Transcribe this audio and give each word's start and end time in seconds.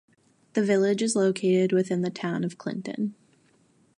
The 0.53 0.63
village 0.63 1.03
is 1.03 1.15
located 1.15 1.71
within 1.71 2.01
the 2.01 2.09
town 2.09 2.43
of 2.43 2.57
Clinton. 2.57 3.13